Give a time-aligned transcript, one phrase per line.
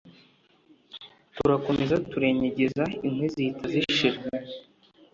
[1.35, 4.17] Turakomeza turenyegeza inkwi zihita zishira